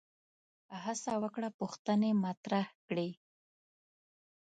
[0.83, 3.09] هڅه وکړه پوښتنې مطرح کړي